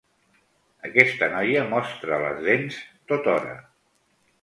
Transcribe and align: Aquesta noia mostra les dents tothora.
Aquesta 0.89 1.29
noia 1.35 1.67
mostra 1.75 2.19
les 2.25 2.43
dents 2.51 2.83
tothora. 3.13 3.57